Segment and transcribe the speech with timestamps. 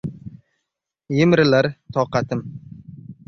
[1.25, 2.43] Emrilar toqatim.